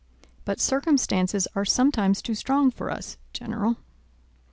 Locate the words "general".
3.33-3.77